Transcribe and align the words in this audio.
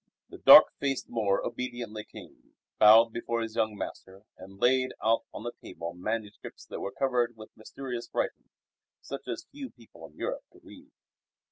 The 0.29 0.39
dark 0.39 0.73
faced 0.79 1.09
Moor 1.11 1.43
obediently 1.45 2.03
came, 2.05 2.55
bowed 2.79 3.13
before 3.13 3.41
his 3.43 3.55
young 3.55 3.75
master, 3.75 4.23
and 4.35 4.59
laid 4.59 4.93
out 5.03 5.25
on 5.31 5.43
the 5.43 5.51
table 5.63 5.93
manuscripts 5.93 6.65
that 6.65 6.79
were 6.79 6.91
covered 6.91 7.37
with 7.37 7.55
mysterious 7.55 8.09
writing 8.11 8.49
such 9.01 9.27
as 9.27 9.45
few 9.51 9.69
people 9.69 10.07
in 10.07 10.17
Europe 10.17 10.45
could 10.51 10.63
read. 10.65 10.89